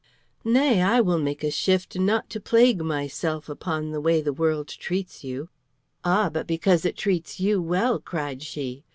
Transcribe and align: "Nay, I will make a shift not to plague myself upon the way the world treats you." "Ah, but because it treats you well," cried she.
"Nay, 0.43 0.81
I 0.81 0.99
will 0.99 1.19
make 1.19 1.43
a 1.43 1.51
shift 1.51 1.95
not 1.99 2.27
to 2.31 2.39
plague 2.39 2.81
myself 2.81 3.47
upon 3.47 3.91
the 3.91 4.01
way 4.01 4.19
the 4.19 4.33
world 4.33 4.67
treats 4.67 5.23
you." 5.23 5.49
"Ah, 6.03 6.27
but 6.27 6.47
because 6.47 6.85
it 6.85 6.97
treats 6.97 7.39
you 7.39 7.61
well," 7.61 7.99
cried 7.99 8.41
she. 8.41 8.83